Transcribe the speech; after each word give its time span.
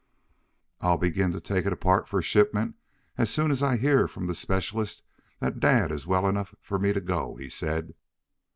"I'll 0.79 0.97
begin 0.97 1.31
to 1.33 1.39
take 1.39 1.67
it 1.67 1.71
apart 1.71 2.07
for 2.09 2.23
shipment, 2.23 2.73
as 3.19 3.29
soon 3.29 3.51
as 3.51 3.61
I 3.61 3.77
hear 3.77 4.07
from 4.07 4.25
the 4.25 4.33
specialist 4.33 5.03
that 5.39 5.59
dad 5.59 5.91
is 5.91 6.07
well 6.07 6.27
enough 6.27 6.55
for 6.59 6.79
me 6.79 6.91
to 6.91 7.01
go," 7.01 7.35
he 7.35 7.49
said. 7.49 7.93